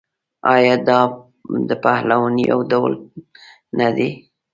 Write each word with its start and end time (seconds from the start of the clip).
آیا 0.53 0.75
دا 0.87 0.99
د 1.69 1.71
پهلوانۍ 1.83 2.43
یو 2.51 2.59
ډول 2.71 2.93
نه 3.79 3.87
دی؟ 3.95 4.09